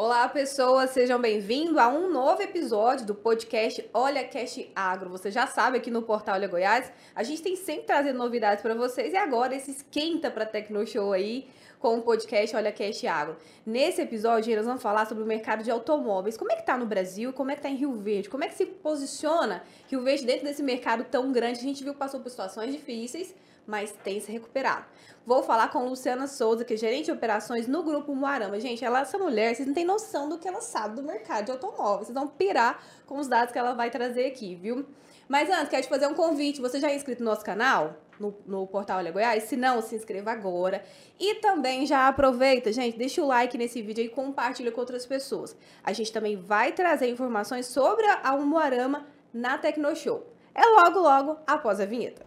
[0.00, 5.10] Olá, pessoas, sejam bem-vindos a um novo episódio do podcast Olha Cash Agro.
[5.10, 8.76] Você já sabe, aqui no portal Olha Goiás, a gente tem sempre trazendo novidades para
[8.76, 11.48] vocês e agora esse esquenta para Tecno Show aí
[11.80, 13.38] com o podcast Olha Cash Agro.
[13.66, 16.36] Nesse episódio, nós vamos falar sobre o mercado de automóveis.
[16.36, 17.32] Como é que tá no Brasil?
[17.32, 18.30] Como é que tá em Rio Verde?
[18.30, 21.58] Como é que se posiciona Rio Verde dentro desse mercado tão grande?
[21.58, 23.34] A gente viu que passou por situações difíceis,
[23.68, 24.86] mas tem se recuperado.
[25.26, 28.58] Vou falar com Luciana Souza, que é gerente de operações no Grupo Moarama.
[28.58, 31.50] Gente, ela, essa mulher, vocês não têm noção do que ela sabe do mercado de
[31.50, 32.06] automóveis.
[32.06, 34.86] Vocês vão pirar com os dados que ela vai trazer aqui, viu?
[35.28, 36.62] Mas antes, quero te fazer um convite.
[36.62, 37.96] Você já é inscrito no nosso canal?
[38.18, 39.42] No, no, portal Olha Goiás?
[39.44, 40.82] Se não, se inscreva agora.
[41.20, 45.54] E também já aproveita, gente, deixa o like nesse vídeo e compartilha com outras pessoas.
[45.84, 50.26] A gente também vai trazer informações sobre a Umuarama na Tecnoshow.
[50.54, 52.24] É logo, logo após a vinheta.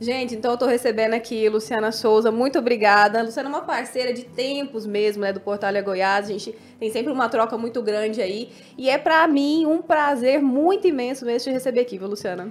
[0.00, 3.22] Gente, então eu tô recebendo aqui Luciana Souza, muito obrigada.
[3.22, 6.26] Luciana é uma parceira de tempos mesmo, né, do Portal Goiás.
[6.26, 8.50] A gente tem sempre uma troca muito grande aí.
[8.76, 12.50] E é para mim um prazer muito imenso mesmo te receber aqui, viu, Luciana?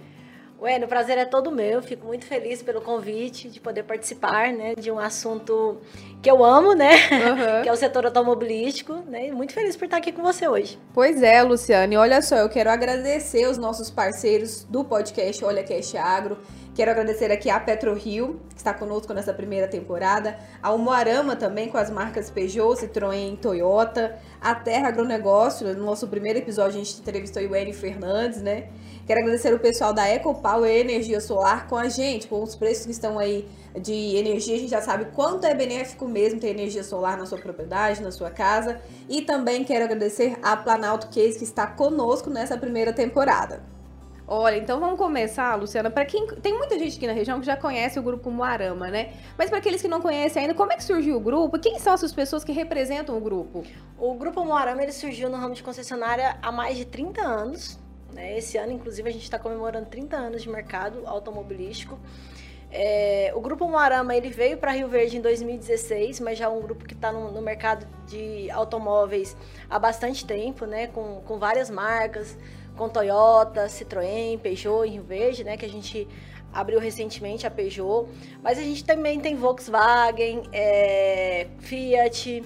[0.63, 1.81] Ué, o prazer é todo meu.
[1.81, 5.81] Fico muito feliz pelo convite de poder participar, né, de um assunto
[6.21, 7.59] que eu amo, né, uhum.
[7.63, 10.79] que é o setor automobilístico, né, muito feliz por estar aqui com você hoje.
[10.93, 11.93] Pois é, Luciana.
[11.93, 16.37] E olha só, eu quero agradecer os nossos parceiros do podcast Olha Cash Agro
[16.75, 21.77] Quero agradecer aqui a PetroRio, que está conosco nessa primeira temporada, ao Moarama também, com
[21.77, 27.43] as marcas Peugeot, Citroën, Toyota, a Terra Agronegócio, no nosso primeiro episódio a gente entrevistou
[27.43, 28.69] o Eni Fernandes, né?
[29.05, 32.91] Quero agradecer o pessoal da EcoPower Energia Solar com a gente, com os preços que
[32.91, 33.47] estão aí
[33.79, 37.37] de energia, a gente já sabe quanto é benéfico mesmo ter energia solar na sua
[37.37, 38.79] propriedade, na sua casa.
[39.07, 43.61] E também quero agradecer a Planalto Case que está conosco nessa primeira temporada.
[44.25, 45.89] Olha, então vamos começar, Luciana.
[45.89, 49.13] Para quem tem muita gente aqui na região que já conhece o grupo Moarama, né?
[49.37, 51.59] Mas para aqueles que não conhecem ainda, como é que surgiu o grupo?
[51.59, 53.63] Quem são essas pessoas que representam o grupo?
[53.97, 57.77] O grupo Moarama ele surgiu no ramo de concessionária há mais de 30 anos.
[58.13, 58.37] Né?
[58.37, 61.99] Esse ano, inclusive, a gente está comemorando 30 anos de mercado automobilístico.
[62.71, 66.61] É, o grupo Moarama ele veio para Rio Verde em 2016, mas já é um
[66.61, 69.37] grupo que está no, no, mercado de automóveis
[69.69, 70.87] há bastante tempo, né?
[70.87, 72.35] Com, com várias marcas
[72.77, 75.57] com Toyota, Citroën, Peugeot em Rio Verde, né?
[75.57, 76.07] Que a gente
[76.53, 78.07] abriu recentemente a Peugeot.
[78.41, 82.43] Mas a gente também tem Volkswagen, é, Fiat.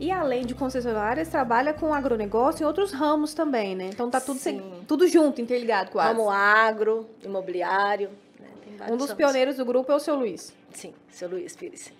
[0.00, 3.84] E além de concessionárias, trabalha com agronegócio e outros ramos também, né?
[3.92, 4.40] Então tá tudo,
[4.86, 6.08] tudo junto, interligado quase.
[6.08, 8.10] Ramo agro, imobiliário.
[8.40, 8.86] Né?
[8.90, 9.12] um dos ramos.
[9.12, 10.52] pioneiros do grupo é o seu Luiz.
[10.72, 11.92] Sim, seu Luiz Pires.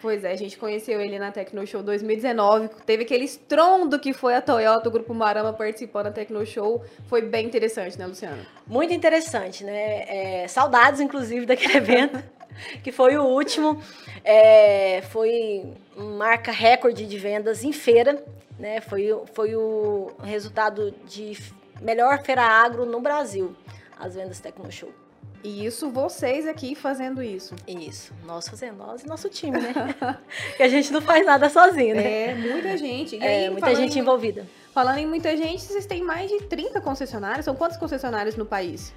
[0.00, 2.70] Pois é, a gente conheceu ele na Tecno Show 2019.
[2.86, 6.82] Teve aquele estrondo que foi a Toyota, o Grupo Marama participando da Tecno Show.
[7.06, 8.46] Foi bem interessante, né, Luciana?
[8.66, 10.42] Muito interessante, né?
[10.42, 12.22] É, saudades, inclusive, daquele evento,
[12.82, 13.82] que foi o último.
[14.24, 18.24] É, foi marca recorde de vendas em feira,
[18.58, 18.80] né?
[18.80, 21.36] Foi, foi o resultado de
[21.78, 23.54] melhor feira agro no Brasil,
[23.98, 24.90] as vendas Tecno Show.
[25.42, 27.54] E isso vocês aqui fazendo isso.
[27.66, 29.72] Isso, nós fazendo, nós e nosso time, né?
[30.56, 32.30] que a gente não faz nada sozinho, né?
[32.30, 33.16] É, muita gente.
[33.16, 34.46] E é, muita gente em, envolvida.
[34.74, 37.44] Falando em muita gente, vocês têm mais de 30 concessionários.
[37.44, 38.92] São quantos concessionários no país?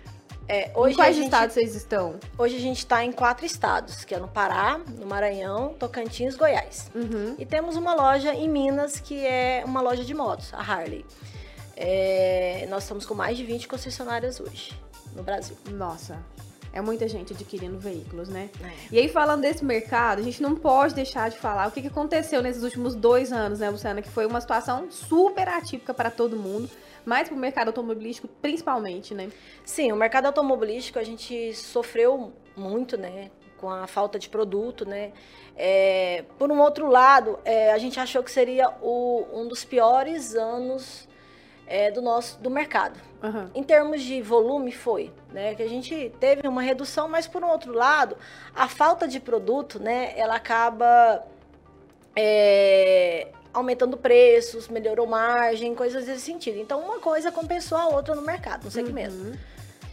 [0.49, 2.19] É, hoje em quais gente, estados vocês estão?
[2.37, 6.91] Hoje a gente está em quatro estados, que é no Pará, no Maranhão, Tocantins, Goiás.
[6.93, 7.35] Uhum.
[7.39, 11.05] E temos uma loja em Minas, que é uma loja de motos, a Harley.
[11.77, 14.73] É, nós estamos com mais de 20 concessionárias hoje
[15.15, 15.55] no Brasil.
[15.71, 16.19] Nossa,
[16.73, 18.49] é muita gente adquirindo veículos, né?
[18.63, 18.71] É.
[18.91, 22.41] E aí, falando desse mercado, a gente não pode deixar de falar o que aconteceu
[22.41, 24.01] nesses últimos dois anos, né, Luciana?
[24.01, 26.67] Que foi uma situação super atípica para todo mundo,
[27.05, 29.29] mas para o mercado automobilístico principalmente, né?
[29.63, 33.29] Sim, o mercado automobilístico a gente sofreu muito, né?
[33.57, 35.11] Com a falta de produto, né?
[35.55, 40.33] É, por um outro lado, é, a gente achou que seria o, um dos piores
[40.33, 41.07] anos
[41.67, 42.99] é, do nosso do mercado.
[43.21, 43.49] Uhum.
[43.55, 45.11] Em termos de volume, foi.
[45.31, 48.17] Né, que a gente teve uma redução, mas por um outro lado,
[48.53, 51.25] a falta de produto, né, ela acaba
[52.15, 56.59] é, aumentando preços, melhorou margem, coisas desse sentido.
[56.59, 59.15] Então, uma coisa compensou a outra no mercado, no segmento.
[59.15, 59.33] Uhum.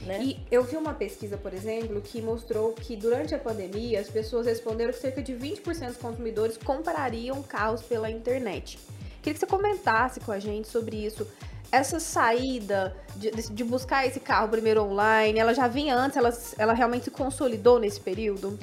[0.02, 0.18] Né?
[0.22, 4.46] E eu vi uma pesquisa, por exemplo, que mostrou que durante a pandemia as pessoas
[4.46, 8.78] responderam que cerca de 20% dos consumidores comprariam carros pela internet.
[9.22, 11.26] Queria que você comentasse com a gente sobre isso
[11.72, 16.72] essa saída de, de, buscar esse carro primeiro online, ela já vinha antes, ela, ela
[16.72, 18.58] realmente se consolidou nesse período?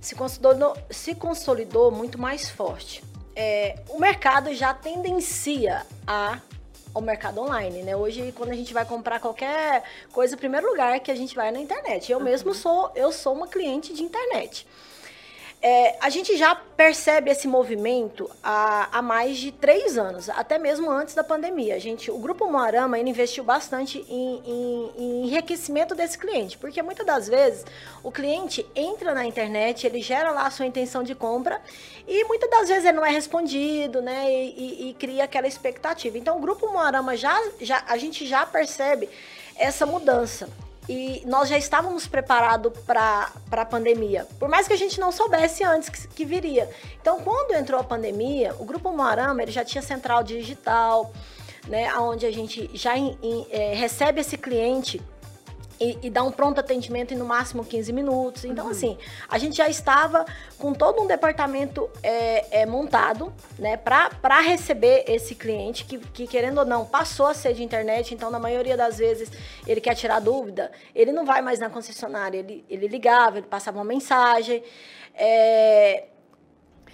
[0.00, 3.04] Se consolidou, se consolidou muito mais forte.
[3.36, 6.40] É, o mercado já tendencia a
[6.92, 7.96] ao mercado online, né?
[7.96, 11.48] Hoje, quando a gente vai comprar qualquer coisa, o primeiro lugar que a gente vai
[11.48, 12.10] é na internet.
[12.10, 12.24] Eu uhum.
[12.24, 14.66] mesmo sou, eu sou uma cliente de internet.
[15.62, 20.90] É, a gente já percebe esse movimento há, há, mais de três anos, até mesmo
[20.90, 21.74] antes da pandemia.
[21.74, 26.80] A gente, o Grupo Moarama ele investiu bastante em, em, em, enriquecimento desse cliente, porque
[26.80, 27.66] muitas das vezes
[28.02, 31.60] o cliente entra na internet, ele gera lá a sua intenção de compra
[32.08, 34.32] e muitas das vezes ele não é respondido, né?
[34.32, 36.16] E, e, e cria aquela expectativa.
[36.16, 39.10] Então, o Grupo Moarama já, já a gente já percebe
[39.56, 40.48] essa mudança
[40.90, 45.62] e nós já estávamos preparados para a pandemia, por mais que a gente não soubesse
[45.62, 46.68] antes que, que, viria.
[47.00, 51.12] Então, quando entrou a pandemia, o Grupo Moarama ele já tinha central digital,
[51.68, 55.00] né, onde a gente já in, in, é, recebe esse cliente
[55.80, 58.44] e, e dá um pronto atendimento em no máximo 15 minutos.
[58.44, 58.70] Então, uhum.
[58.70, 58.98] assim,
[59.28, 60.26] a gente já estava
[60.58, 66.58] com todo um departamento é, é, montado, né, para receber esse cliente que, que, querendo
[66.58, 68.12] ou não, passou a ser de internet.
[68.14, 69.30] Então, na maioria das vezes,
[69.66, 73.78] ele quer tirar dúvida, ele não vai mais na concessionária, ele, ele ligava, ele passava
[73.78, 74.62] uma mensagem.
[75.14, 76.04] É,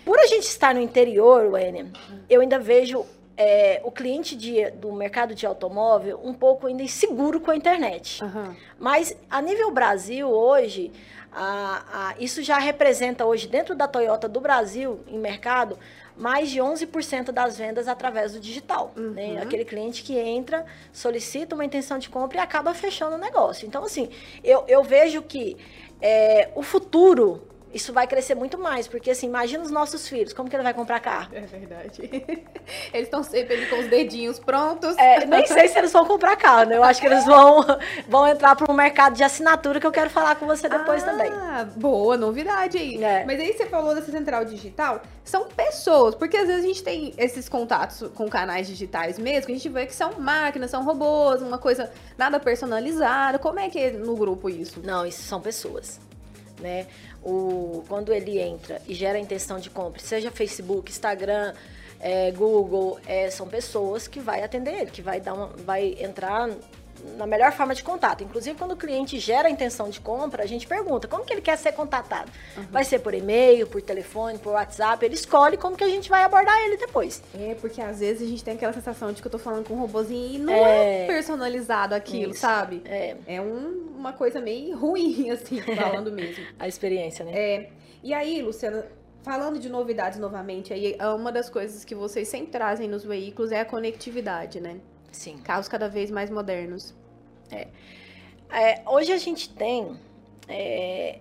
[0.04, 1.90] por a gente estar no interior, Wênia,
[2.30, 3.04] eu ainda vejo
[3.36, 8.22] é, o cliente de, do mercado de automóvel um pouco ainda inseguro com a internet.
[8.24, 8.54] Uhum.
[8.78, 10.90] Mas a nível Brasil, hoje,
[11.30, 15.78] a, a, isso já representa hoje, dentro da Toyota do Brasil, em mercado,
[16.16, 18.92] mais de 11% das vendas através do digital.
[18.96, 19.02] Né?
[19.02, 19.34] Uhum.
[19.34, 19.42] Né?
[19.42, 23.66] Aquele cliente que entra, solicita uma intenção de compra e acaba fechando o negócio.
[23.66, 24.08] Então, assim,
[24.42, 25.58] eu, eu vejo que
[26.00, 30.48] é, o futuro isso vai crescer muito mais, porque assim, imagina os nossos filhos, como
[30.48, 31.30] que ele vai comprar carro?
[31.34, 32.00] É verdade.
[32.92, 34.96] Eles estão sempre ali com os dedinhos prontos.
[34.96, 36.76] É, nem sei se eles vão comprar carro, né?
[36.76, 37.64] Eu acho que eles vão,
[38.08, 41.06] vão entrar para um mercado de assinatura que eu quero falar com você depois ah,
[41.06, 41.30] também.
[41.76, 43.02] Boa, novidade aí.
[43.02, 43.24] É.
[43.24, 47.14] Mas aí você falou dessa central digital, são pessoas, porque às vezes a gente tem
[47.18, 51.42] esses contatos com canais digitais mesmo, que a gente vê que são máquinas, são robôs,
[51.42, 53.38] uma coisa nada personalizada.
[53.38, 54.80] Como é que é no grupo isso?
[54.82, 56.00] Não, isso são pessoas.
[56.60, 56.86] Né?
[57.26, 61.54] O, quando ele entra e gera a intenção de compra, seja Facebook, Instagram,
[61.98, 66.48] é, Google, é, são pessoas que vai atender ele, que vai, dar uma, vai entrar
[67.16, 68.22] na melhor forma de contato.
[68.22, 71.40] Inclusive, quando o cliente gera a intenção de compra, a gente pergunta como que ele
[71.40, 72.30] quer ser contatado.
[72.56, 72.64] Uhum.
[72.70, 75.04] Vai ser por e-mail, por telefone, por WhatsApp.
[75.04, 77.22] Ele escolhe como que a gente vai abordar ele depois.
[77.38, 79.74] É, porque às vezes a gente tem aquela sensação de que eu tô falando com
[79.74, 82.40] um robozinho e não é, é personalizado aquilo, Isso.
[82.40, 82.82] sabe?
[82.84, 86.44] É, é um, uma coisa meio ruim, assim, falando mesmo.
[86.58, 87.32] a experiência, né?
[87.34, 87.70] É.
[88.02, 88.86] E aí, Luciana,
[89.22, 93.60] falando de novidades novamente, aí uma das coisas que vocês sempre trazem nos veículos é
[93.60, 94.76] a conectividade, né?
[95.16, 95.38] Sim.
[95.38, 96.94] Carros cada vez mais modernos.
[97.50, 97.68] É.
[98.50, 99.98] É, hoje a gente tem.
[100.48, 101.18] É,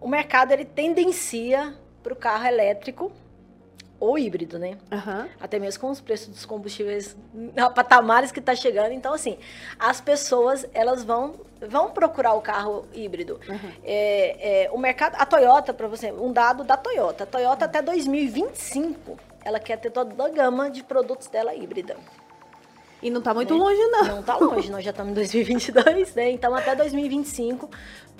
[0.00, 3.12] o mercado ele tendencia para o carro elétrico
[4.00, 4.78] ou híbrido, né?
[4.92, 5.28] Uhum.
[5.40, 7.16] Até mesmo com os preços dos combustíveis
[7.56, 8.92] a patamares que está chegando.
[8.92, 9.38] Então, assim,
[9.78, 13.40] as pessoas elas vão vão procurar o carro híbrido.
[13.48, 13.72] Uhum.
[13.82, 17.24] É, é, o mercado, a Toyota, para você, um dado da Toyota.
[17.24, 21.96] A Toyota até 2025 ela quer ter toda a gama de produtos dela híbrida.
[23.02, 23.60] E não está muito né?
[23.60, 24.04] longe, não.
[24.04, 26.30] Não está longe, nós já estamos em 2022, né?
[26.30, 27.70] Então, até 2025,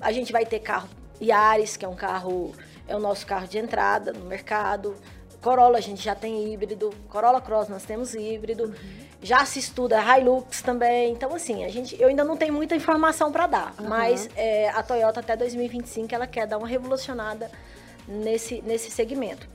[0.01, 0.87] a gente vai ter carro
[1.21, 2.53] Yaris, que é um carro,
[2.87, 4.95] é o nosso carro de entrada no mercado.
[5.41, 8.65] Corolla a gente já tem híbrido, Corolla Cross nós temos híbrido.
[8.65, 8.73] Uhum.
[9.21, 11.11] Já se estuda Hilux também.
[11.11, 13.87] Então, assim, a gente, eu ainda não tenho muita informação para dar, uhum.
[13.87, 17.49] mas é, a Toyota até 2025 ela quer dar uma revolucionada
[18.07, 19.47] nesse, nesse segmento.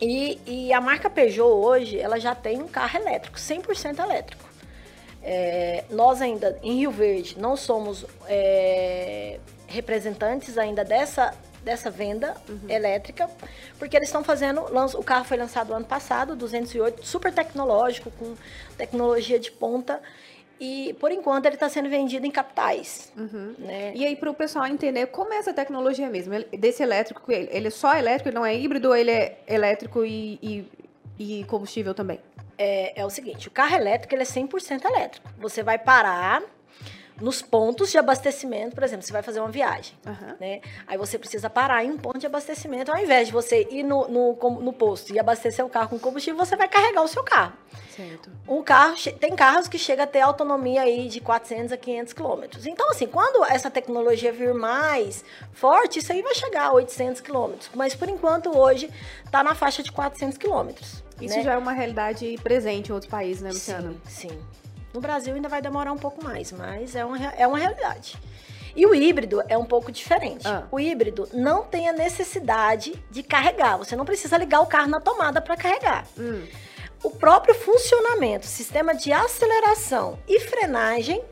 [0.00, 4.48] E, e a marca Peugeot hoje, ela já tem um carro elétrico, 100% elétrico.
[5.22, 12.70] É, nós ainda, em Rio Verde, não somos é, representantes ainda dessa, dessa venda uhum.
[12.70, 13.28] elétrica,
[13.78, 18.34] porque eles estão fazendo, o carro foi lançado ano passado, 208, super tecnológico, com
[18.78, 20.00] tecnologia de ponta,
[20.60, 23.10] e, por enquanto, ele está sendo vendido em capitais.
[23.16, 23.54] Uhum.
[23.58, 23.92] Né?
[23.94, 27.68] E aí, para o pessoal entender como é essa tecnologia mesmo, desse elétrico, ele, ele
[27.68, 30.68] é só elétrico, ele não é híbrido, ou ele é elétrico e, e,
[31.18, 32.20] e combustível também?
[32.58, 35.30] É, é, o seguinte, o carro elétrico, ele é 100% elétrico.
[35.38, 36.42] Você vai parar
[37.20, 40.36] nos pontos de abastecimento, por exemplo, você vai fazer uma viagem, uhum.
[40.40, 40.60] né?
[40.86, 44.08] Aí você precisa parar em um ponto de abastecimento, ao invés de você ir no,
[44.08, 47.52] no, no posto e abastecer o carro com combustível, você vai carregar o seu carro.
[47.94, 48.30] Certo.
[48.48, 52.66] Um carro, tem carros que chega a ter autonomia aí de 400 a 500 quilômetros.
[52.66, 57.70] Então, assim, quando essa tecnologia vir mais forte, isso aí vai chegar a 800 quilômetros.
[57.74, 58.90] Mas, por enquanto, hoje,
[59.24, 61.02] está na faixa de 400 quilômetros.
[61.20, 61.42] Isso né?
[61.42, 63.94] já é uma realidade presente em outros países, né, Luciana?
[64.06, 64.40] Sim, sim.
[64.92, 68.18] No Brasil ainda vai demorar um pouco mais, mas é uma, é uma realidade.
[68.74, 70.46] E o híbrido é um pouco diferente.
[70.46, 70.64] Ah.
[70.70, 73.76] O híbrido não tem a necessidade de carregar.
[73.76, 76.06] Você não precisa ligar o carro na tomada para carregar.
[76.18, 76.46] Hum.
[77.02, 81.24] o próprio funcionamento, sistema de aceleração e frenagem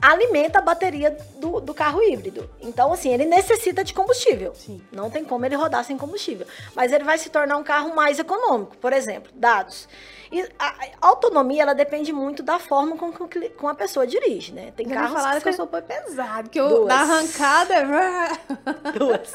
[0.00, 2.48] alimenta a bateria do, do, carro híbrido.
[2.60, 4.54] Então, assim, ele necessita de combustível.
[4.54, 4.80] Sim.
[4.92, 6.46] Não tem como ele rodar sem combustível.
[6.74, 8.76] Mas ele vai se tornar um carro mais econômico.
[8.76, 9.88] Por exemplo, dados.
[10.34, 14.72] E a, autonomia, ela depende muito da forma com que com a pessoa dirige, né?
[14.76, 16.88] Tem carros falaram que, que eu sou pesado, que eu, Duas.
[16.88, 17.74] na arrancada...
[18.98, 19.32] Duas.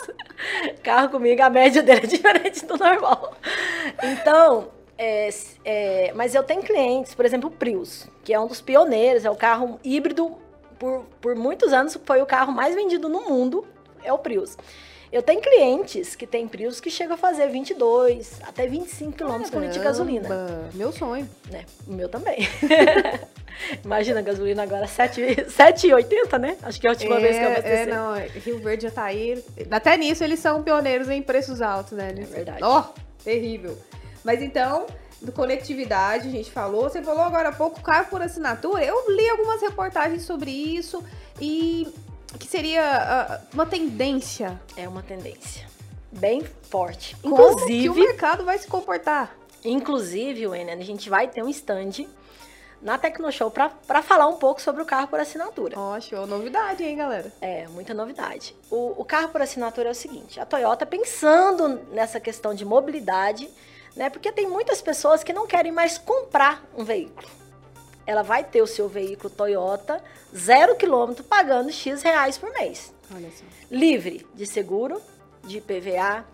[0.83, 3.33] Carro comigo, a média dele é diferente do normal.
[4.03, 5.29] Então, é,
[5.63, 9.31] é, mas eu tenho clientes, por exemplo, o Prius, que é um dos pioneiros, é
[9.31, 10.37] o carro híbrido
[10.77, 13.65] por, por muitos anos foi o carro mais vendido no mundo,
[14.03, 14.57] é o Prius.
[15.11, 19.61] Eu tenho clientes que têm Prius que chegam a fazer 22 até 25 km por
[19.61, 20.29] litro de gasolina.
[20.73, 21.27] Meu sonho.
[21.51, 22.47] É, o meu também.
[23.83, 26.57] Imagina a gasolina agora 7,80, né?
[26.61, 27.75] Acho que é a última é, vez que eu abasteci.
[27.75, 29.43] É, não, Rio Verde já tá aí.
[29.71, 32.09] Até nisso eles são pioneiros em preços altos, né?
[32.09, 32.63] É verdade.
[32.63, 33.77] Ó, oh, terrível.
[34.23, 34.85] Mas então,
[35.21, 36.83] do conectividade, a gente falou.
[36.83, 38.83] Você falou agora há pouco carro por assinatura.
[38.83, 41.03] Eu li algumas reportagens sobre isso
[41.41, 41.87] e
[42.37, 44.59] que seria uh, uma tendência.
[44.75, 45.67] É uma tendência
[46.11, 47.15] bem forte.
[47.23, 49.35] Inclusive, Como que o mercado vai se comportar?
[49.63, 52.07] Inclusive, Wênia, a gente vai ter um stand
[52.81, 55.77] na Tecnoshow para falar um pouco sobre o carro por assinatura.
[55.77, 56.25] Ó, oh, show.
[56.25, 57.31] Novidade, hein, galera?
[57.41, 58.55] É, muita novidade.
[58.71, 63.49] O, o carro por assinatura é o seguinte, a Toyota pensando nessa questão de mobilidade,
[63.95, 64.09] né?
[64.09, 67.27] Porque tem muitas pessoas que não querem mais comprar um veículo.
[68.09, 70.03] Ela vai ter o seu veículo Toyota
[70.35, 72.91] zero quilômetro pagando X reais por mês.
[73.13, 73.45] Olha só.
[73.69, 74.99] Livre de seguro,
[75.43, 76.25] de PVA,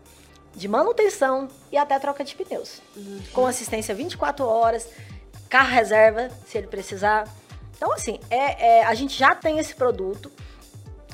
[0.55, 2.82] de manutenção e até troca de pneus.
[2.96, 3.22] Uhum.
[3.34, 4.88] Com assistência 24 horas,
[5.50, 7.27] carro reserva, se ele precisar.
[7.75, 10.32] Então, assim, é, é, a gente já tem esse produto.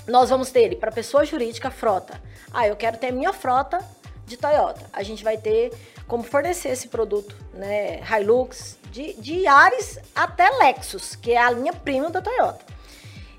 [0.07, 2.21] Nós vamos ter ele para pessoa jurídica, frota.
[2.53, 3.79] Ah, eu quero ter minha frota
[4.27, 4.87] de Toyota.
[4.93, 5.73] A gente vai ter
[6.11, 8.01] como fornecer esse produto, né?
[8.03, 12.65] Hilux, de, de Yaris até Lexus, que é a linha premium da Toyota.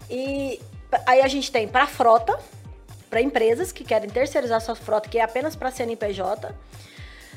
[0.09, 0.59] E
[1.05, 2.35] aí a gente tem para frota,
[3.11, 6.51] para empresas que querem terceirizar sua frota, que é apenas para CNPJ.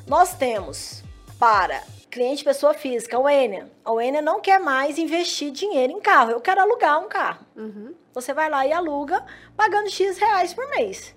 [0.07, 1.03] Nós temos
[1.37, 3.69] para cliente pessoa física, o Enia.
[3.85, 6.31] O Enia não quer mais investir dinheiro em carro.
[6.31, 7.45] Eu quero alugar um carro.
[7.57, 7.93] Uhum.
[8.13, 9.21] Você vai lá e aluga,
[9.57, 11.13] pagando X reais por mês.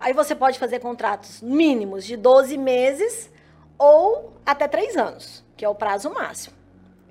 [0.00, 3.30] Aí você pode fazer contratos mínimos de 12 meses
[3.82, 6.54] ou até 3 anos, que é o prazo máximo.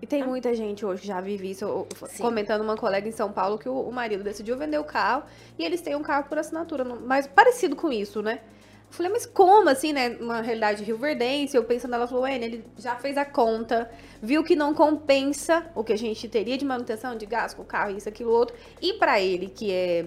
[0.01, 1.85] E tem muita gente hoje que já vive isso.
[2.07, 2.23] Sim.
[2.23, 5.23] Comentando uma colega em São Paulo que o, o, marido decidiu vender o carro
[5.59, 8.39] e eles têm um carro por assinatura, mas parecido com isso, né?
[8.87, 10.17] Eu falei, mas como assim, né?
[10.19, 14.55] Uma realidade Rio Verdense, eu pensando, ela falou, ele já fez a conta, viu que
[14.55, 18.09] não compensa o que a gente teria de manutenção de gasto com o carro, isso,
[18.09, 18.55] aquilo, outro.
[18.81, 20.05] E para ele, que é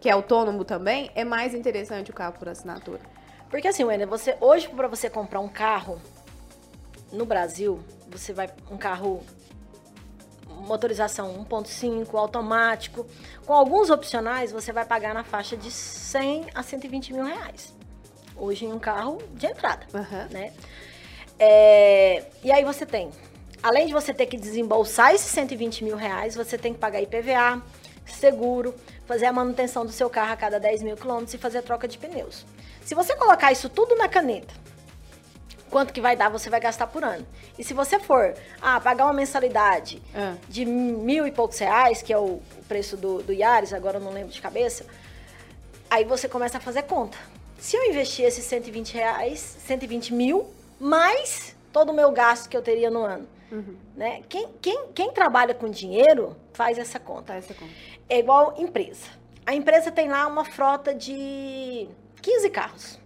[0.00, 3.00] que é autônomo também, é mais interessante o carro por assinatura.
[3.50, 6.00] Porque assim, Wender, você hoje para você comprar um carro
[7.12, 9.22] no Brasil, você vai um carro
[10.64, 13.06] motorização 1.5, automático,
[13.46, 17.74] com alguns opcionais, você vai pagar na faixa de 100 a 120 mil reais.
[18.36, 20.28] Hoje em um carro de entrada, uhum.
[20.30, 20.52] né?
[21.38, 23.10] É, e aí você tem,
[23.62, 27.62] além de você ter que desembolsar esses 120 mil reais, você tem que pagar IPVA,
[28.06, 28.74] seguro,
[29.06, 31.86] fazer a manutenção do seu carro a cada 10 mil quilômetros e fazer a troca
[31.86, 32.44] de pneus.
[32.84, 34.54] Se você colocar isso tudo na caneta,
[35.70, 37.26] quanto que vai dar, você vai gastar por ano.
[37.58, 40.34] E se você for ah, pagar uma mensalidade é.
[40.48, 44.12] de mil e poucos reais, que é o preço do, do Yaris, agora eu não
[44.12, 44.86] lembro de cabeça,
[45.90, 47.16] aí você começa a fazer conta.
[47.58, 52.62] Se eu investir esses 120 reais, 120 mil, mais todo o meu gasto que eu
[52.62, 53.76] teria no ano, uhum.
[53.96, 54.22] né?
[54.28, 57.32] Quem, quem, quem trabalha com dinheiro faz essa conta.
[57.32, 57.72] Faz essa conta
[58.08, 59.06] é igual empresa.
[59.46, 61.88] A empresa tem lá uma frota de
[62.24, 62.98] 15 carros.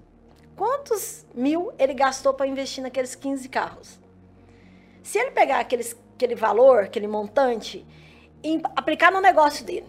[0.54, 3.98] Quantos mil ele gastou para investir naqueles 15 carros?
[5.02, 7.84] Se ele pegar aqueles, aquele valor, aquele montante,
[8.44, 9.88] e aplicar no negócio dele.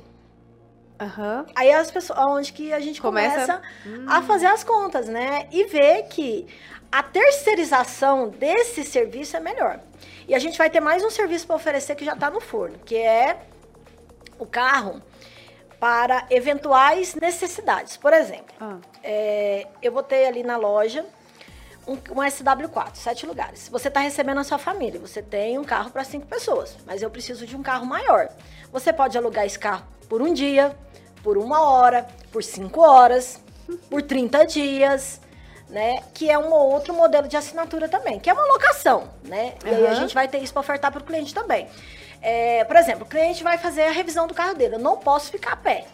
[1.00, 1.46] Uhum.
[1.56, 5.48] Aí as pessoas, onde que a gente começa, começa a fazer as contas, né?
[5.52, 6.48] E ver que
[6.92, 9.80] a terceirização desse serviço é melhor.
[10.28, 12.80] E a gente vai ter mais um serviço para oferecer que já está no forno,
[12.80, 13.40] que é
[14.40, 15.02] o carro
[15.80, 17.96] para eventuais necessidades.
[17.98, 18.78] Por exemplo, ah.
[19.04, 21.06] é, eu botei ali na loja
[21.88, 23.70] um, um SW4, sete lugares.
[23.70, 27.10] Você está recebendo a sua família, você tem um carro para cinco pessoas, mas eu
[27.10, 28.30] preciso de um carro maior.
[28.72, 30.76] Você pode alugar esse carro por um dia,
[31.24, 33.42] por uma hora, por cinco horas,
[33.90, 35.22] por 30 dias.
[35.70, 39.54] Né, que é um outro modelo de assinatura também, que é uma locação, né?
[39.64, 39.72] Uhum.
[39.72, 41.68] E aí a gente vai ter isso para ofertar para o cliente também.
[42.22, 44.76] É, por exemplo, o cliente vai fazer a revisão do carro dele.
[44.76, 45.86] Eu não posso ficar a pé.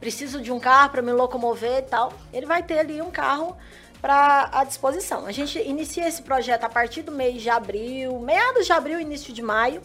[0.00, 2.12] Preciso de um carro para me locomover e tal.
[2.32, 3.56] Ele vai ter ali um carro
[4.00, 5.26] para a disposição.
[5.26, 9.32] A gente inicia esse projeto a partir do mês de abril, meados de abril, início
[9.32, 9.80] de maio.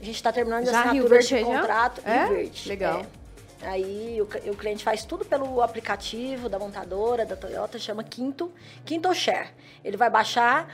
[0.00, 2.02] A gente está terminando Já a Rio assinatura Verde de contrato.
[2.04, 2.24] É?
[2.24, 2.68] Rio Verde.
[2.68, 3.00] Legal.
[3.00, 3.26] É.
[3.62, 8.52] Aí o, o cliente faz tudo pelo aplicativo da montadora, da Toyota, chama Quinto,
[8.84, 9.48] Quinto Share.
[9.82, 10.68] Ele vai baixar,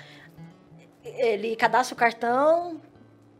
[1.05, 2.81] ele cadastra o cartão,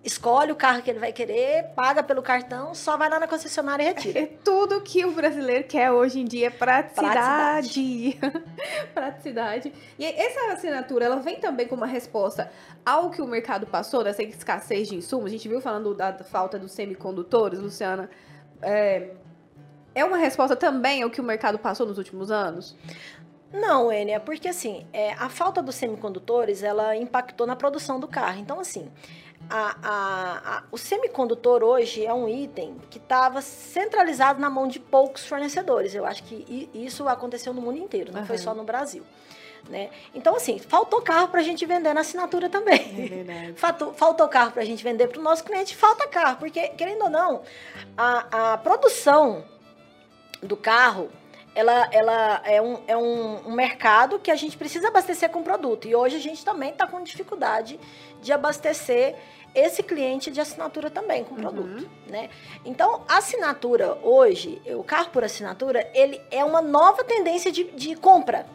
[0.05, 3.85] escolhe o carro que ele vai querer, paga pelo cartão, só vai lá na concessionária
[3.85, 4.21] e retira.
[4.21, 8.19] É tudo que o brasileiro quer hoje em dia, é praticidade.
[8.93, 9.73] praticidade.
[9.99, 12.51] E essa assinatura, ela vem também como uma resposta
[12.85, 15.27] ao que o mercado passou, dessa escassez de insumos.
[15.27, 18.11] A gente viu falando da falta dos semicondutores, Luciana.
[18.61, 19.11] É,
[19.95, 22.77] é uma resposta também ao que o mercado passou nos últimos anos?
[23.53, 28.41] Não, Enia, porque assim, é, a falta dos semicondutores, ela impactou na produção do carro.
[28.41, 28.91] Então, assim,
[29.51, 34.79] a- a- a- o semicondutor hoje é um item que estava centralizado na mão de
[34.81, 35.95] poucos fornecedores.
[35.95, 38.45] Eu acho que isso aconteceu no mundo inteiro, não foi Aham.
[38.45, 39.05] só no Brasil.
[39.69, 39.91] Né?
[40.13, 42.79] Então, assim, faltou carro para a gente vender na assinatura também.
[43.09, 43.53] verdade.
[43.57, 47.03] Faltou, faltou carro para a gente vender para o nosso cliente, falta carro, porque, querendo
[47.05, 47.43] ou não,
[47.97, 49.45] a, a produção
[50.43, 51.11] do carro,
[51.55, 55.87] ela, ela é, um, é um, um mercado que a gente precisa abastecer com produto.
[55.87, 57.79] E hoje a gente também está com dificuldade
[58.23, 59.15] de abastecer
[59.55, 62.31] esse cliente de assinatura também com produto, né?
[62.65, 67.95] Então, a assinatura hoje, o carro por assinatura, ele é uma nova tendência de, de
[67.95, 68.47] compra,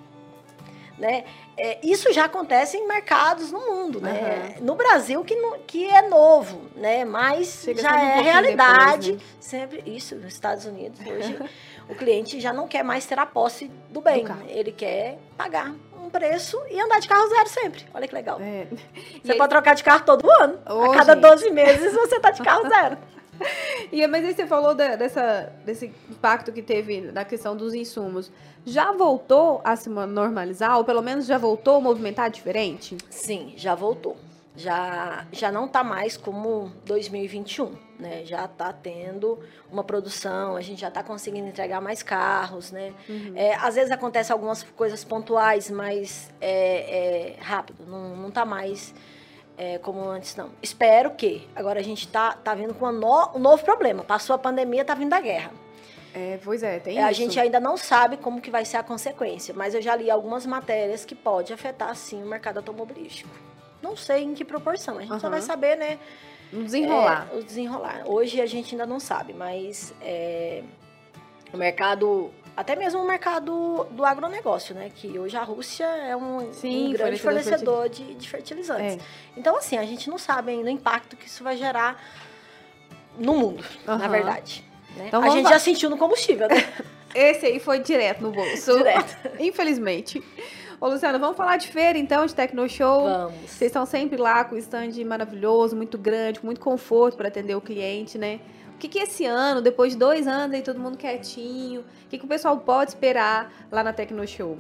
[0.98, 1.24] né?
[1.56, 4.56] É, isso já acontece em mercados no mundo, né?
[4.62, 7.06] No Brasil que, não- que é novo, né?
[7.06, 9.12] Mas Chega já um é pouquinho realidade.
[9.12, 9.38] depois, né?
[9.40, 11.38] Sempre isso nos Estados Unidos hoje
[11.90, 15.74] o cliente já não quer mais ter a posse do bem, Do ele quer pagar
[16.08, 17.86] um preço e andar de carro zero sempre.
[17.94, 18.40] Olha que legal.
[18.42, 18.68] É.
[19.24, 20.58] Você pode trocar de carro todo ano.
[20.66, 21.22] A cada gente.
[21.22, 22.98] 12 meses você tá de carro zero.
[23.92, 28.32] E, mas aí você falou da- dessa, desse impacto que teve na questão dos insumos.
[28.66, 32.98] Já voltou a se normalizar, ou pelo menos já voltou a movimentar diferente?
[33.10, 34.18] Sim, já voltou.
[34.58, 38.26] Já, já não tá mais como 2021, né?
[38.26, 39.38] Já tá tendo
[39.72, 42.92] uma produção, a gente já tá conseguindo entregar mais carros, né?
[43.36, 48.96] É, às vezes acontece algumas coisas pontuais, mas é, é rápido, não, não tá mais
[49.56, 50.50] é, como antes, não.
[50.62, 51.48] Espero que.
[51.56, 54.04] Agora a gente tá, tá vindo com no- um novo problema.
[54.04, 55.52] Passou a pandemia, tá vindo a guerra.
[56.16, 57.22] É, pois é, tem É, a isso.
[57.22, 60.48] gente ainda não sabe como que vai ser a consequência, mas eu já li algumas
[60.48, 63.30] matérias que pode afetar sim o mercado automobilístico.
[63.82, 65.30] Não sei em que proporção, a gente só Aham.
[65.30, 66.00] vai saber, né?
[66.52, 67.30] No desenrolar.
[67.32, 68.04] é, o desenrolar.
[68.06, 70.64] Hoje a gente ainda não sabe, mas é,
[71.54, 74.90] o mercado, até mesmo o mercado do agronegócio, né?
[74.94, 78.96] Que hoje a Rússia é um, Sim, um grande fornecedor fornecedor de, de fertilizantes.
[78.96, 79.00] É.
[79.36, 82.02] Então, assim, a gente não sabe ainda o impacto que isso vai gerar
[83.18, 84.10] no mundo, na Aham.
[84.10, 84.64] verdade.
[84.96, 85.06] né?
[85.08, 85.52] Então a gente lá.
[85.52, 86.56] já sentiu no combustível, né?
[87.16, 88.78] Esse aí foi direto no bolso.
[88.78, 89.16] Direto.
[89.40, 90.24] Infelizmente.
[90.80, 93.04] Ô, Luciana, vamos falar de feira então, de Tecno Show.
[93.04, 93.50] Vamos.
[93.50, 97.56] Vocês estão sempre lá com o stand maravilhoso, muito grande, com muito conforto para atender
[97.56, 98.40] o cliente, né?
[98.76, 102.20] O que, que esse ano, depois de dois anos aí, todo mundo quietinho, o que,
[102.20, 104.56] que o pessoal pode esperar lá na Tecno Show?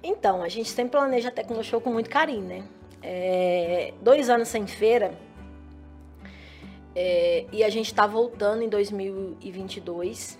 [0.00, 2.64] Então, a gente sempre planeja a Tecnoshow com muito carinho, né?
[3.02, 5.12] É, dois anos sem feira
[6.94, 10.38] é, e a gente tá voltando em 2022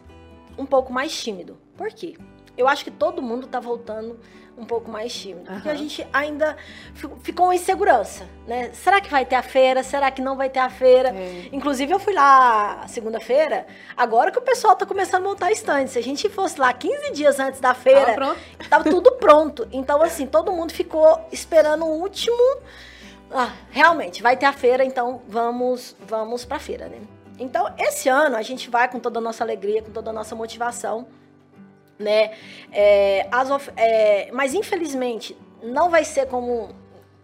[0.56, 1.58] um pouco mais tímido.
[1.76, 2.14] Por quê?
[2.58, 4.18] Eu acho que todo mundo tá voltando
[4.56, 5.48] um pouco mais tímido.
[5.52, 6.56] Porque a gente ainda
[6.92, 8.70] fi- ficou uma insegurança, né?
[8.72, 9.84] Será que vai ter a feira?
[9.84, 11.10] Será que não vai ter a feira?
[11.10, 13.66] É, Inclusive, eu fui lá segunda-feira,
[13.96, 15.86] agora que o pessoal tá começando a montar stand.
[15.86, 18.36] Se a gente fosse lá 15 dias antes da feira, tava?
[18.68, 19.68] Tava tudo pronto.
[19.70, 22.36] Então, assim, todo mundo ficou esperando o último.
[23.30, 26.98] Ah, realmente, vai ter a feira, então vamos, vamos pra feira, né?
[27.38, 30.34] Então, esse ano a gente vai com toda a nossa alegria, com toda a nossa
[30.34, 31.06] motivação,
[31.98, 32.32] né?
[32.72, 36.70] É, as of- é, mas, infelizmente, não vai ser como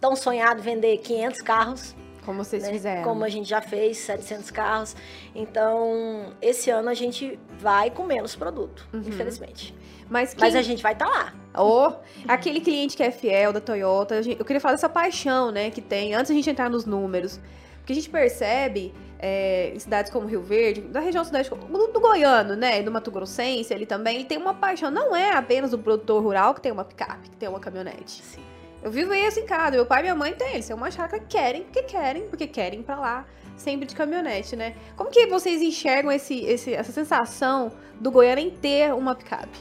[0.00, 1.94] tão sonhado vender 500 carros,
[2.26, 2.70] Como vocês né?
[2.70, 3.02] fizeram.
[3.02, 4.96] Como a gente já fez, 700 carros.
[5.34, 9.00] Então, esse ano a gente vai com menos produto, Uhum.
[9.06, 9.74] infelizmente.
[10.08, 10.40] Mas, quem...
[10.40, 11.32] Mas a gente vai estar lá.
[11.56, 11.92] Ô,
[12.26, 16.14] aquele cliente que é fiel da Toyota, eu queria falar dessa paixão, né, que tem,
[16.14, 17.40] antes a gente entrar nos números.
[17.78, 18.94] Porque a gente percebe
[19.26, 23.10] é, em cidades como Rio Verde, da região sudeste, do, do goiano, né, do Mato
[23.10, 24.90] Grossense, ele também, ele tem uma paixão.
[24.90, 28.22] Não é apenas o produtor rural que tem uma picape, que tem uma caminhonete.
[28.22, 28.42] Sim.
[28.82, 31.22] Eu vivo isso em casa, meu pai e minha mãe têm, eles têm uma chácara,
[31.26, 33.24] querem, porque querem, porque querem pra lá,
[33.56, 34.74] sempre de caminhonete, né?
[34.94, 39.58] Como que vocês enxergam esse, esse- essa sensação do goiano em ter uma picape?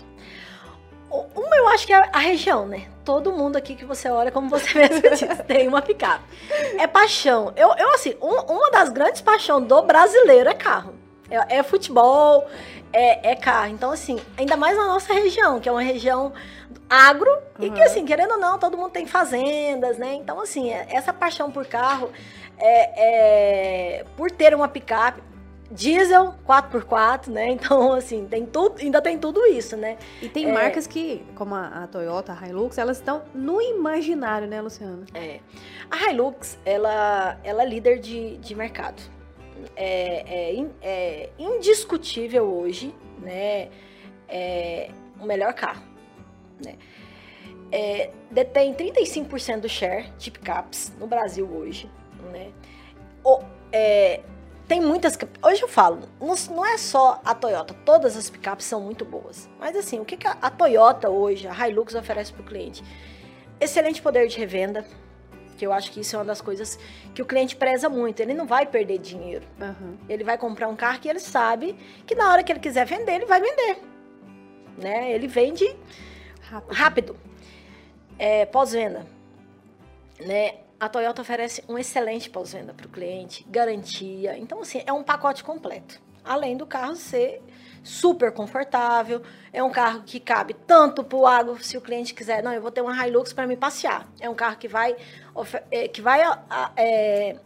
[1.35, 2.87] Uma eu acho que é a região, né?
[3.05, 6.23] Todo mundo aqui que você olha, como você mesmo disse, tem uma picape.
[6.79, 7.53] É paixão.
[7.55, 10.93] Eu, eu assim, um- uma das grandes paixões do brasileiro é carro.
[11.29, 12.47] É, é futebol,
[12.91, 13.67] é, é carro.
[13.67, 16.33] Então, assim, ainda mais na nossa região, que é uma região
[16.89, 17.85] agro e que, Uhum.
[17.85, 20.13] assim, querendo ou não, todo mundo tem fazendas, né?
[20.15, 22.11] Então, assim, é- essa paixão por carro,
[22.57, 25.21] é, é, por ter uma picape,
[25.73, 27.49] diesel 4x4, né?
[27.63, 29.97] Então, assim, tem tudo, ainda tem tudo isso, né?
[30.21, 30.53] E tem É.
[30.53, 35.05] marcas que, como a, a Toyota, a Hilux, elas estão no imaginário, né, Luciana?
[35.13, 35.39] É.
[35.89, 39.01] A Hilux, ela, ela é líder de, de mercado.
[39.75, 43.69] É, é é indiscutível hoje, né?
[44.27, 45.83] É o melhor carro,
[46.63, 46.75] né?
[47.71, 51.89] É, detém 35% do share de picapes no Brasil hoje,
[52.31, 52.51] né?
[53.23, 54.21] O- é,
[54.73, 55.15] tem muitas...
[55.43, 59.47] Hoje eu falo, não, é só a Toyota, todas as picapes são muito boas.
[59.59, 62.83] Mas assim, o que, a, Toyota hoje, a Hilux oferece para o cliente?
[63.61, 64.83] Excelente poder de revenda,
[65.59, 66.79] que eu acho que isso é uma das coisas
[67.13, 68.19] que o cliente preza muito.
[68.19, 69.45] Ele não vai perder dinheiro.
[69.61, 69.95] Aham.
[70.09, 73.13] Ele vai comprar um carro que ele sabe que na hora que ele quiser vender,
[73.13, 73.77] ele vai vender.
[74.75, 75.11] Né?
[75.11, 75.67] Ele vende
[76.49, 76.73] Rápido.
[76.73, 77.17] rápido.
[78.17, 79.05] É, pós-venda.
[80.19, 80.62] Né?
[80.83, 84.37] A Toyota oferece um excelente pós-venda para o cliente, garantia.
[84.37, 85.97] Então, assim, é um pacote completo.
[86.25, 87.41] Além do carro ser
[87.81, 89.21] super confortável,
[89.53, 92.61] é um carro que cabe tanto para o agro, se o cliente quiser, não, eu
[92.61, 94.05] vou ter uma Hilux para me passear.
[94.19, 94.93] É um carro que vai,
[95.71, 96.21] é, que vai
[96.75, 97.37] é,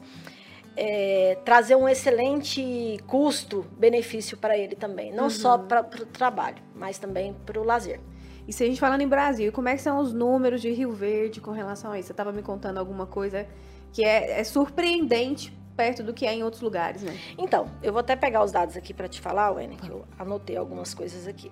[0.76, 5.14] é, trazer um excelente custo-benefício para ele também.
[5.14, 8.00] Não só para o trabalho, mas também para o lazer.
[8.48, 10.92] E se a gente falando em Brasil, como é que são os números de Rio
[10.94, 12.08] Verde com relação a isso?
[12.08, 13.46] Você estava me contando alguma coisa
[13.92, 17.16] que é, é surpreendente perto do que é em outros lugares, né?
[17.38, 20.58] Então, eu vou até pegar os dados aqui para te falar, Wendy, que eu anotei
[20.58, 21.52] algumas coisas aqui.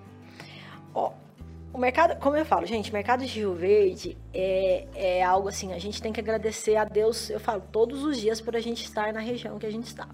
[0.92, 1.12] Ó,
[1.72, 5.74] o mercado, como eu falo, gente, o mercado de Rio Verde é, é algo assim,
[5.74, 8.82] a gente tem que agradecer a Deus, eu falo, todos os dias por a gente
[8.82, 10.08] estar na região que a gente está.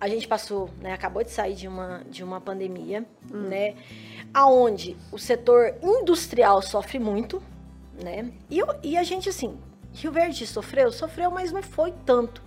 [0.00, 3.74] A gente passou, né, acabou de sair de uma, de uma pandemia, né,
[4.32, 7.42] aonde o setor industrial sofre muito,
[8.02, 9.58] né, e, eu- e a gente, assim,
[9.92, 12.42] Rio Verde sofreu, sofreu, mas não foi tanto.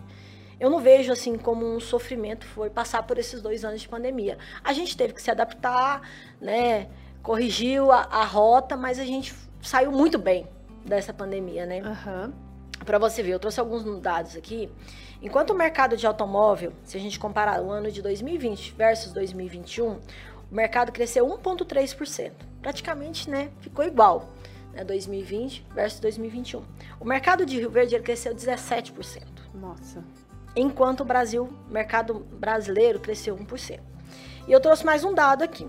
[0.60, 4.38] Eu não vejo assim como um sofrimento foi passar por esses dois anos de pandemia.
[4.64, 6.02] A gente teve que se adaptar,
[6.40, 6.88] né?
[7.22, 10.48] Corrigiu a, a rota, mas a gente saiu muito bem
[10.86, 11.82] dessa pandemia, né?
[11.82, 12.34] Aham.
[12.86, 14.70] Para você ver, eu trouxe alguns dados aqui.
[15.22, 20.00] Enquanto o mercado de automóvel, se a gente comparar o ano de 2020 versus 2021,
[20.54, 22.32] o mercado cresceu 1,3%.
[22.62, 23.50] Praticamente, né?
[23.60, 24.30] Ficou igual.
[24.72, 26.62] Né, 2020 versus 2021.
[27.00, 29.24] O mercado de Rio Verde cresceu 17%
[29.56, 30.04] Nossa.
[30.56, 33.80] enquanto o Brasil, mercado brasileiro cresceu 1%.
[34.48, 35.68] E eu trouxe mais um dado aqui.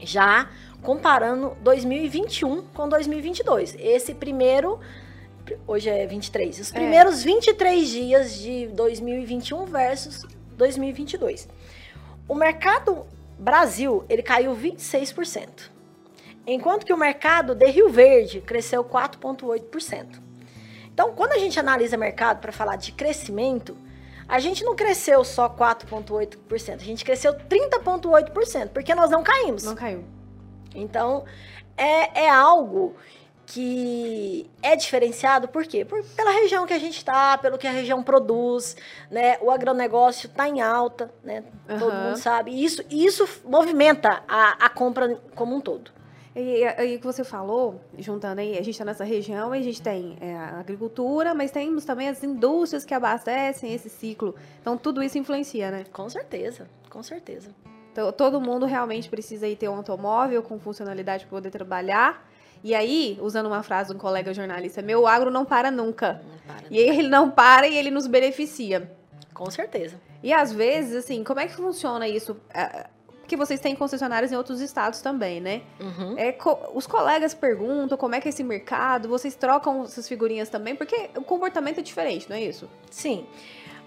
[0.00, 0.48] Já
[0.80, 3.74] comparando 2021 com 2022.
[3.78, 4.78] Esse primeiro
[5.66, 6.60] hoje é 23.
[6.60, 6.74] Os É.
[6.74, 10.24] primeiros 23 dias de 2021 versus
[10.56, 11.48] 2022.
[12.28, 13.06] O mercado
[13.38, 15.70] Brasil, ele caiu 26%.
[16.46, 20.20] Enquanto que o mercado de Rio Verde cresceu 4,8%.
[20.92, 23.76] Então, quando a gente analisa mercado para falar de crescimento,
[24.28, 29.64] a gente não cresceu só 4,8%, a gente cresceu 30,8%, porque nós não caímos.
[29.64, 30.04] Não caiu.
[30.74, 31.24] Então,
[31.76, 32.94] é, é algo
[33.46, 35.84] que é diferenciado, por quê?
[35.84, 38.76] Por, pela região que a gente está, pelo que a região produz,
[39.10, 39.38] né?
[39.40, 41.44] O agronegócio está em alta, né?
[41.78, 42.04] Todo Aham.
[42.04, 42.50] mundo sabe.
[42.52, 45.90] E isso, isso movimenta a, a compra como um todo.
[46.36, 49.80] E aí que você falou, juntando aí, a gente está nessa região e a gente
[49.80, 54.34] tem é, a agricultura, mas temos também as indústrias que abastecem esse ciclo.
[54.60, 55.84] Então tudo isso influencia, né?
[55.92, 57.50] Com certeza, com certeza.
[57.92, 62.28] Então, todo mundo realmente precisa aí ter um automóvel com funcionalidade para poder trabalhar.
[62.64, 66.22] E aí, usando uma frase de um colega jornalista, meu agro não para nunca.
[66.26, 66.64] Não para.
[66.70, 68.90] E aí ele não para e ele nos beneficia.
[69.34, 70.00] Com certeza.
[70.22, 72.36] E às vezes, assim, como é que funciona isso?
[72.54, 72.86] Ah,
[73.20, 75.60] Porque vocês têm concessionários em outros estados também, né?
[75.80, 76.14] Uhum.
[76.18, 80.48] É, co- os colegas perguntam como é que é esse mercado, vocês trocam essas figurinhas
[80.48, 82.68] também, porque o comportamento é diferente, não é isso?
[82.90, 83.26] Sim,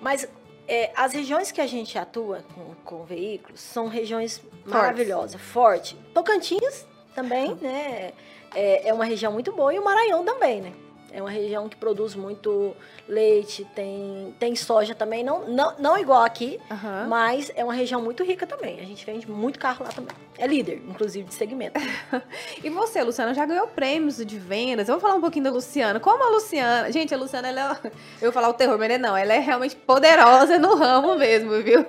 [0.02, 0.28] mas
[0.68, 5.96] é, as regiões que a gente atua com, com veículos são regiões maravilhosas, forte.
[6.14, 6.86] Tocantins
[7.16, 8.12] também, né?
[8.56, 10.74] É, é uma região muito boa e o Maranhão também, né?
[11.12, 12.76] É uma região que produz muito
[13.08, 17.08] leite, tem, tem soja também, não, não, não igual aqui, Aham.
[17.08, 18.80] mas é uma região muito rica também.
[18.80, 20.16] A gente vende muito carro lá também.
[20.38, 21.80] É líder, inclusive, de segmento.
[22.64, 24.88] E você, Luciana, já ganhou prêmios de vendas.
[24.88, 26.00] Vou falar um pouquinho da Luciana.
[26.00, 26.92] Como a Luciana.
[26.92, 27.88] Gente, a Luciana, ela é.
[28.22, 31.86] Eu vou falar o terror, mas não, ela é realmente poderosa no ramo mesmo, viu?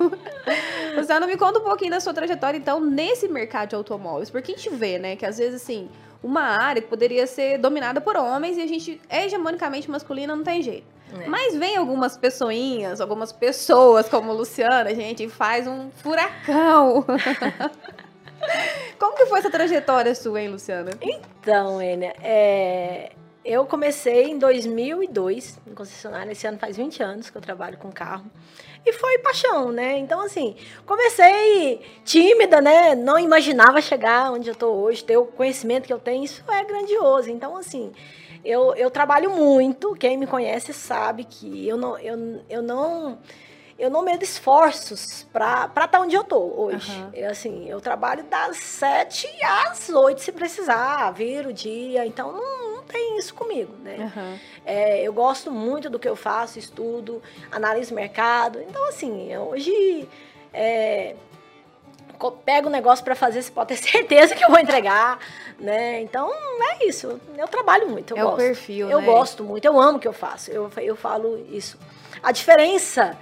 [0.97, 4.31] Luciana, me conta um pouquinho da sua trajetória, então, nesse mercado de automóveis.
[4.31, 5.89] Porque a gente vê, né, que às vezes, assim,
[6.23, 10.45] uma área que poderia ser dominada por homens e a gente é hegemonicamente masculina, não
[10.45, 10.87] tem jeito.
[11.21, 11.27] É.
[11.27, 17.05] Mas vem algumas pessoinhas, algumas pessoas como Luciana, gente, e faz um furacão.
[18.99, 20.91] Como que foi essa trajetória sua, hein, Luciana?
[21.01, 23.13] Então, Enia, é,
[23.45, 26.33] eu comecei em 2002 em concessionária.
[26.33, 28.31] Esse ano faz 20 anos que eu trabalho com carro.
[28.89, 29.99] E foi paixão, né?
[29.99, 32.95] Então, assim, comecei tímida, né?
[32.95, 36.25] Não imaginava chegar onde eu tô hoje, ter o conhecimento que eu tenho.
[36.25, 37.31] Isso é grandioso.
[37.31, 37.93] Então, assim,
[38.43, 39.95] eu, eu trabalho muito.
[39.95, 43.19] Quem me conhece sabe que eu não, eu, eu não
[43.79, 46.91] eu não medo esforços para estar tá onde eu tô hoje.
[46.91, 47.11] Uhum.
[47.13, 52.78] Eu, assim, eu trabalho das sete às oito se precisar, vira o dia, então não
[52.89, 54.13] tem isso comigo, né?
[54.17, 54.39] Uhum.
[54.65, 60.09] É, eu gosto muito do que eu faço, estudo, analiso mercado, então assim, hoje
[60.53, 61.15] é,
[62.45, 65.19] pego o negócio para fazer, você pode ter certeza que eu vou entregar,
[65.59, 66.01] né?
[66.01, 66.31] Então
[66.73, 67.21] é isso.
[67.37, 68.35] Eu trabalho muito, eu é gosto.
[68.35, 69.07] o perfil, Eu né?
[69.07, 70.51] gosto muito, eu amo o que eu faço.
[70.51, 71.79] Eu, eu falo isso.
[72.23, 73.17] A diferença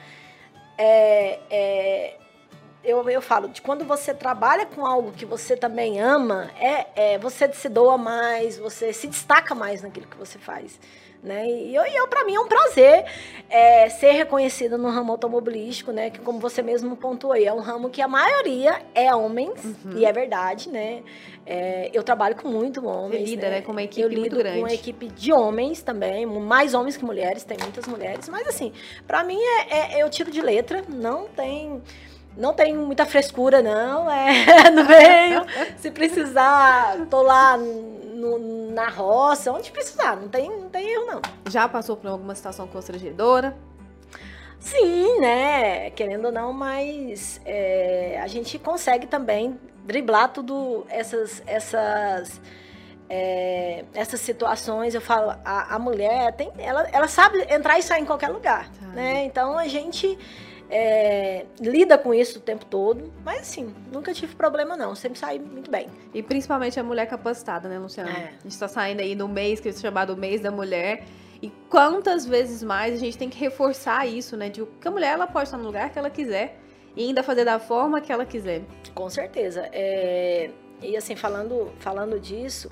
[0.78, 2.14] é, é,
[2.86, 7.18] eu, eu falo, de quando você trabalha com algo que você também ama, é, é
[7.18, 10.78] você se doa mais, você se destaca mais naquilo que você faz.
[11.22, 11.48] Né?
[11.48, 13.04] E eu, eu para mim é um prazer
[13.50, 16.08] é, ser reconhecida no ramo automobilístico, né?
[16.08, 19.96] Que como você mesmo pontuou aí, é um ramo que a maioria é homens uhum.
[19.96, 21.02] e é verdade, né?
[21.44, 23.22] É, eu trabalho com muito homens.
[23.22, 23.56] Você lida, né?
[23.56, 23.62] né?
[23.62, 24.60] Com uma equipe eu lido grande.
[24.60, 28.72] com uma equipe de homens também, mais homens que mulheres, tem muitas mulheres, mas assim,
[29.04, 31.82] para mim é, é, eu tiro de letra, não tem
[32.36, 34.10] não tem muita frescura, não.
[34.10, 35.46] É no meio.
[35.78, 40.16] Se precisar, tô lá no, na roça, onde precisar.
[40.16, 41.22] Não tem, não tem erro, não.
[41.48, 43.56] Já passou por alguma situação constrangedora?
[44.58, 45.90] Sim, né?
[45.90, 52.40] Querendo ou não, mas é, a gente consegue também driblar tudo essas essas
[53.08, 54.94] é, essas situações.
[54.94, 58.68] Eu falo, a, a mulher tem, ela, ela sabe entrar e sair em qualquer lugar,
[58.70, 58.86] tá.
[58.88, 59.24] né?
[59.24, 60.18] Então a gente
[60.68, 65.38] é, lida com isso o tempo todo, mas assim, nunca tive problema não, sempre saí
[65.38, 65.88] muito bem.
[66.12, 68.10] E principalmente a mulher capacitada, né, Luciana?
[68.10, 68.32] É.
[68.38, 71.04] A gente tá saindo aí no mês que é chamado mês da mulher.
[71.40, 74.48] E quantas vezes mais a gente tem que reforçar isso, né?
[74.48, 76.58] De que a mulher ela pode estar no lugar que ela quiser
[76.96, 78.62] e ainda fazer da forma que ela quiser.
[78.94, 79.68] Com certeza.
[79.72, 80.50] É...
[80.82, 82.70] E assim, falando, falando disso,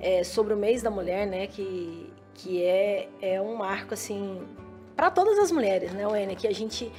[0.00, 1.46] é, sobre o mês da mulher, né?
[1.48, 4.40] Que, que é, é um marco assim
[5.00, 6.36] para todas as mulheres, né, Wênia?
[6.36, 6.92] Que a gente.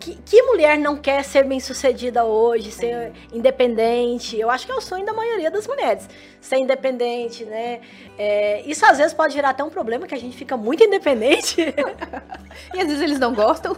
[0.00, 4.38] Que, que, mulher não quer ser bem sucedida hoje, ser independente?
[4.38, 6.08] Eu acho que é o sonho da maioria das mulheres,
[6.40, 7.80] ser independente, né?
[8.18, 11.60] É, isso às vezes pode gerar até um problema que a gente fica muito independente.
[12.74, 13.76] e às vezes eles não gostam.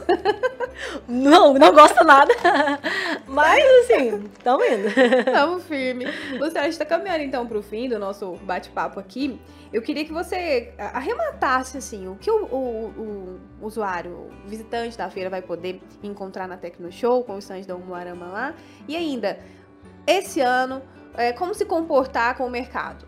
[1.06, 2.34] não, não gostam nada.
[3.28, 4.88] Mas assim, estamos indo.
[4.88, 6.06] Estamos firme.
[6.32, 9.38] Luciana, a gente está caminhando então para o fim do nosso bate-papo aqui.
[9.72, 15.10] Eu queria que você arrematasse assim, o que o, o, o usuário, o visitante da
[15.10, 18.54] feira vai poder encontrar na Tecnoshow, com o stand da Umuarama lá.
[18.86, 19.38] E ainda,
[20.06, 20.82] esse ano,
[21.14, 23.06] é, como se comportar com o mercado?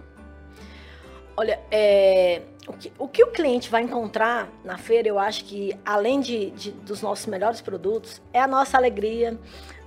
[1.36, 5.74] Olha, é, o, que, o, que, o cliente vai encontrar na feira, eu acho que,
[5.86, 9.38] além de, de dos nossos melhores produtos, é a nossa alegria,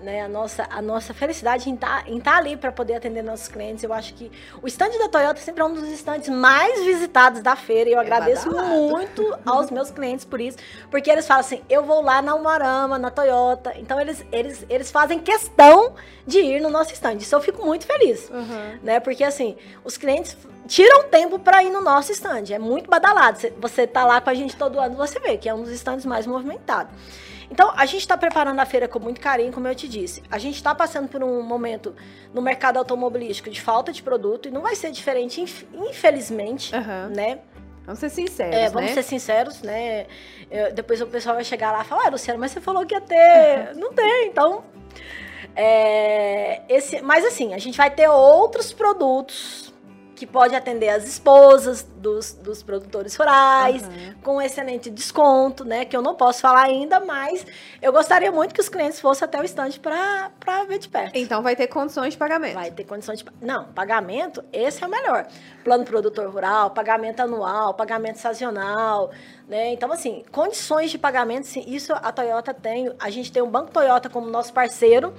[0.04, 3.48] né, a, nossa, a nossa felicidade em tá, estar tá ali para poder atender nossos
[3.48, 3.84] clientes.
[3.84, 7.56] Eu acho que o stand da Toyota sempre é um dos stands mais visitados da
[7.56, 8.76] feira e eu é agradeço badalado.
[8.76, 10.58] muito aos meus clientes por isso,
[10.92, 13.74] porque eles falam assim: eu vou lá na Umarama, na Toyota.
[13.78, 15.96] Então eles, eles, eles fazem questão
[16.28, 17.16] de ir no nosso stand.
[17.16, 18.80] Isso eu fico muito feliz, uhum.
[18.84, 19.00] né?
[19.00, 20.38] Porque assim, os clientes
[20.68, 22.52] tiram tempo para ir no nosso stand.
[22.52, 23.40] É muito badalado.
[23.60, 26.06] Você tá lá com a gente todo ano, você vê que é um dos stands
[26.06, 26.94] mais movimentados.
[27.54, 30.24] Então, a gente está preparando a feira com muito carinho, como eu te disse.
[30.32, 31.96] A gente está passando por um momento
[32.34, 35.40] no mercado automobilístico de falta de produto e não vai ser diferente,
[35.72, 37.16] infelizmente, uhum.
[37.16, 37.38] né?
[37.86, 38.96] Vamos ser sinceros, é, vamos né?
[38.96, 40.08] ser sinceros, né?
[40.50, 42.96] Eu, depois o pessoal vai chegar lá e falar, ah, Luciano, mas você falou que
[42.96, 43.76] ia ter.
[43.76, 43.82] Uhum.
[43.82, 44.64] Não tem, então...
[45.56, 49.63] É, esse, mas assim, a gente vai ter outros produtos
[50.24, 54.14] que pode atender as esposas dos, dos produtores rurais, uhum.
[54.24, 55.84] com excelente desconto, né?
[55.84, 57.46] Que eu não posso falar ainda, mas
[57.82, 60.32] eu gostaria muito que os clientes fossem até o estande para
[60.66, 61.12] ver de perto.
[61.14, 62.54] Então vai ter condições de pagamento.
[62.54, 65.28] Vai ter condições de Não, pagamento, esse é o melhor.
[65.62, 69.12] Plano produtor rural, pagamento anual, pagamento sazonal,
[69.46, 69.74] né?
[69.74, 72.94] Então, assim, condições de pagamento, sim, isso a Toyota tem.
[72.98, 75.14] A gente tem o Banco Toyota como nosso parceiro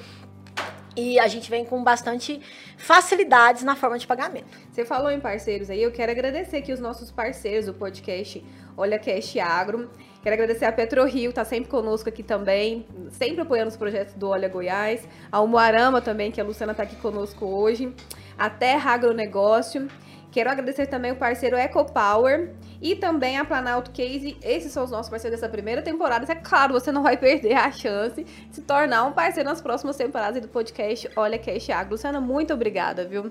[0.96, 2.40] e a gente vem com bastante
[2.76, 4.46] facilidades na forma de pagamento.
[4.70, 8.44] Você falou em parceiros aí, eu quero agradecer aqui os nossos parceiros do podcast
[8.76, 9.90] Olha Cash Agro.
[10.22, 14.48] Quero agradecer a PetroRio, tá sempre conosco aqui também, sempre apoiando os projetos do Olha
[14.48, 15.06] Goiás.
[15.30, 17.94] A Umuarama também, que a Luciana tá aqui conosco hoje.
[18.38, 19.88] A Terra Agronegócio.
[20.34, 22.50] Quero agradecer também o parceiro EcoPower
[22.82, 24.36] e também a Planalto Case.
[24.42, 26.26] Esses são os nossos parceiros dessa primeira temporada.
[26.28, 29.96] É claro, você não vai perder a chance de se tornar um parceiro nas próximas
[29.96, 31.92] temporadas do podcast Olha Cash Agro.
[31.92, 33.30] Luciana, muito obrigada, viu?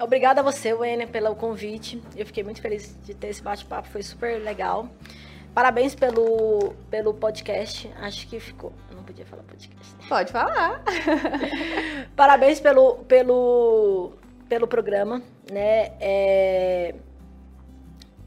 [0.00, 2.02] Obrigada a você, Wênia, pelo convite.
[2.16, 4.88] Eu fiquei muito feliz de ter esse bate-papo, foi super legal.
[5.54, 7.88] Parabéns pelo, pelo podcast.
[8.00, 8.72] Acho que ficou.
[8.90, 9.94] Eu não podia falar podcast.
[10.08, 10.82] Pode falar.
[12.16, 14.12] Parabéns pelo, pelo,
[14.50, 15.22] pelo programa.
[15.50, 15.92] Né?
[16.00, 16.94] É,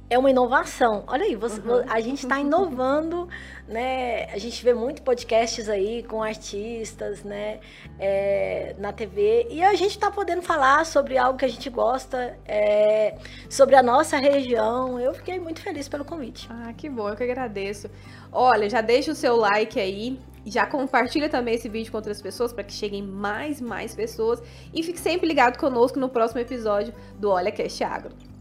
[0.10, 1.04] é uma inovação.
[1.08, 1.84] Olha aí, você, uhum.
[1.90, 3.28] a gente está inovando,
[3.68, 4.26] né?
[4.32, 7.60] A gente vê muito podcasts aí com artistas, né?
[8.00, 12.38] É, na TV e a gente está podendo falar sobre algo que a gente gosta,
[12.46, 13.18] é,
[13.50, 15.00] sobre a nossa região.
[15.00, 16.48] Eu fiquei muito feliz pelo convite.
[16.50, 17.90] Ah, que bom, eu que agradeço.
[18.32, 22.51] Olha, já deixa o seu like aí, já compartilha também esse vídeo com outras pessoas
[22.51, 24.41] para que cheguem mais mais pessoas
[24.73, 28.33] e fique sempre ligado conosco no próximo episódio do Olha Cast Agro.